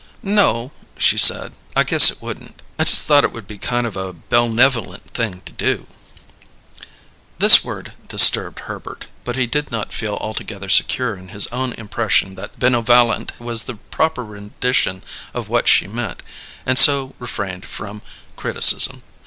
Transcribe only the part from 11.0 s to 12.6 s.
in his own impression that